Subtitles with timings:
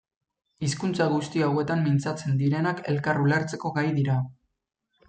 [0.67, 4.19] Hizkuntza guzti hauetan mintzatzen direnak elkar ulertzeko gai dira.